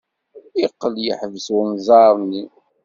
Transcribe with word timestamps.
Yeqqel 0.61 0.95
yeḥbes 1.05 1.47
unẓar-nni. 1.61 2.43